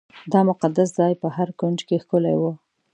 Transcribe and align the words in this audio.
دا 0.31 0.39
مقدس 0.49 0.89
ځای 0.99 1.13
په 1.21 1.27
هر 1.35 1.49
کونج 1.59 1.79
کې 1.87 2.01
ښکلی 2.03 2.35
و. 2.37 2.43